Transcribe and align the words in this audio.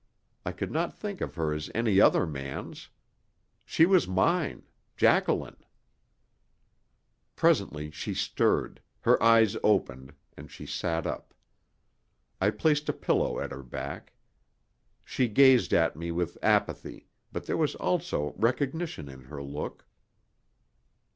I 0.43 0.51
could 0.51 0.71
not 0.71 0.97
think 0.97 1.21
of 1.21 1.35
her 1.35 1.53
as 1.53 1.69
any 1.75 2.01
other 2.01 2.25
man's. 2.25 2.89
She 3.65 3.85
was 3.85 4.07
mine 4.07 4.63
Jacqueline. 4.97 5.57
Presently 7.35 7.91
she 7.91 8.15
stirred, 8.15 8.81
her 9.01 9.21
eyes 9.21 9.57
opened, 9.63 10.15
and 10.35 10.49
she 10.49 10.65
sat 10.65 11.05
up. 11.05 11.35
I 12.41 12.49
placed 12.49 12.89
a 12.89 12.93
pillow 12.93 13.39
at 13.39 13.51
her 13.51 13.61
back. 13.61 14.13
She 15.05 15.27
gazed 15.27 15.71
at 15.71 15.95
me 15.95 16.11
with 16.11 16.35
apathy, 16.41 17.05
but 17.31 17.45
there 17.45 17.55
was 17.55 17.75
also 17.75 18.33
recognition 18.39 19.07
in 19.07 19.25
her 19.25 19.43
look. 19.43 19.85